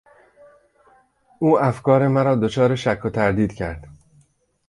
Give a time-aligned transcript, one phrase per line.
[1.39, 3.87] او افکار مرا دچار شک و تردید کرد.